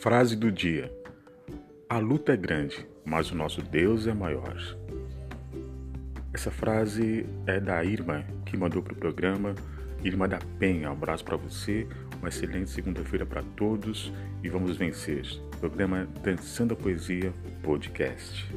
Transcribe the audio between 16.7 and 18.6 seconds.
a Poesia Podcast.